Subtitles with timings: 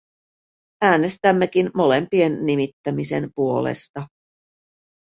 [0.83, 4.07] Äänestämmekin molempien nimittämisen puolesta.